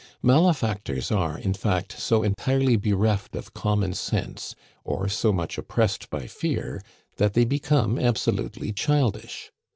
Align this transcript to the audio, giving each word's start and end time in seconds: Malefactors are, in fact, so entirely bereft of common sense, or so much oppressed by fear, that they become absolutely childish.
Malefactors 0.23 1.11
are, 1.11 1.37
in 1.37 1.53
fact, 1.53 1.91
so 1.99 2.23
entirely 2.23 2.75
bereft 2.75 3.35
of 3.35 3.53
common 3.53 3.93
sense, 3.93 4.55
or 4.83 5.07
so 5.07 5.31
much 5.31 5.59
oppressed 5.59 6.09
by 6.09 6.25
fear, 6.25 6.81
that 7.17 7.33
they 7.35 7.45
become 7.45 7.99
absolutely 7.99 8.73
childish. 8.73 9.51